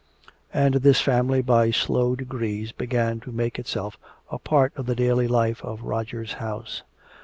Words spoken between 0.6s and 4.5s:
this family by slow degrees began to make itself a